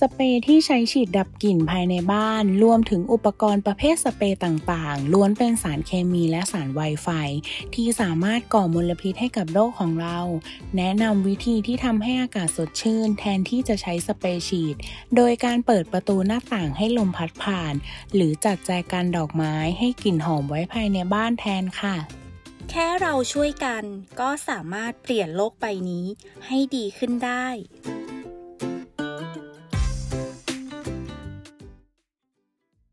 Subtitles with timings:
[0.00, 7.08] สเปรย์ที่ใช้ฉีดดับกลิ่นภายในบ้าน รวมถึงอุปกรณ์ประเภทสเปรย์ต่างๆ ล้วนเป็นสารเคมีและสารไวไฟ
[7.74, 10.18] ที่สามารถก่อมลพิษให้กับโลกของเรา
[10.76, 14.76] แนะนำวิธีที่ทำให้อากาศสดชื่น แทนที่จะใช้สเปรย์ฉีด
[15.16, 17.74] โดยการเปิดประตูหน้าต่างให้ลมพัดผ่าน
[18.14, 21.96] หรือจัดแจกันดอกไม้ให้กลิ่นหอมไว้ภายในบ้านแทนค่ะ
[22.70, 23.84] แค่เราช่วยกัน
[24.20, 26.06] ก็สามารถเปลี่ยนโลกใบนี้
[26.46, 27.46] ให้ดีขึ้นได้